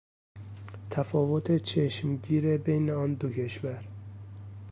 تفاوت 0.89 1.55
چشمگیر 1.57 2.57
بین 2.57 2.89
آن 2.89 3.13
دو 3.13 3.29
کشور 3.29 3.83